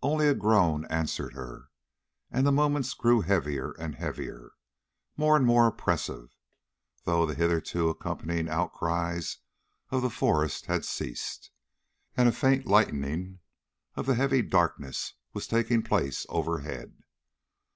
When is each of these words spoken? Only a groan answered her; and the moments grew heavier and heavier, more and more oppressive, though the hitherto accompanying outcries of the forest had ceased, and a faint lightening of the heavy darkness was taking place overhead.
Only 0.00 0.28
a 0.28 0.34
groan 0.34 0.84
answered 0.86 1.32
her; 1.32 1.70
and 2.30 2.46
the 2.46 2.52
moments 2.52 2.94
grew 2.94 3.22
heavier 3.22 3.72
and 3.80 3.96
heavier, 3.96 4.52
more 5.16 5.36
and 5.36 5.44
more 5.44 5.66
oppressive, 5.66 6.36
though 7.02 7.26
the 7.26 7.34
hitherto 7.34 7.88
accompanying 7.88 8.48
outcries 8.48 9.38
of 9.90 10.02
the 10.02 10.08
forest 10.08 10.66
had 10.66 10.84
ceased, 10.84 11.50
and 12.16 12.28
a 12.28 12.32
faint 12.32 12.64
lightening 12.66 13.40
of 13.96 14.06
the 14.06 14.14
heavy 14.14 14.40
darkness 14.40 15.14
was 15.32 15.48
taking 15.48 15.82
place 15.82 16.26
overhead. 16.28 17.02